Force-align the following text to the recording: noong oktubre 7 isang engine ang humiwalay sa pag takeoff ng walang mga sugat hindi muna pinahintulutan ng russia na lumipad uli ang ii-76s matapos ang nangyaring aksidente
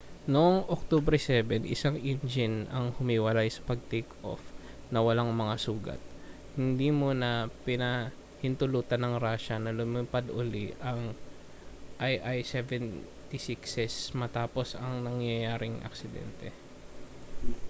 noong 0.33 0.55
oktubre 0.75 1.13
7 1.19 1.61
isang 1.75 1.93
engine 2.11 2.57
ang 2.77 2.85
humiwalay 2.97 3.47
sa 3.53 3.61
pag 3.69 3.77
takeoff 3.91 4.41
ng 4.91 4.97
walang 5.07 5.29
mga 5.41 5.55
sugat 5.65 6.01
hindi 6.61 6.87
muna 7.01 7.29
pinahintulutan 7.69 8.97
ng 9.03 9.15
russia 9.25 9.57
na 9.61 9.69
lumipad 9.79 10.25
uli 10.41 10.65
ang 10.89 11.03
ii-76s 12.11 13.95
matapos 14.21 14.67
ang 14.83 14.95
nangyaring 15.05 15.77
aksidente 15.89 16.49